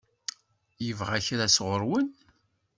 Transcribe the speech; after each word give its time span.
Yebɣa 0.85 1.17
kra 1.25 1.47
sɣur-wen? 1.49 2.07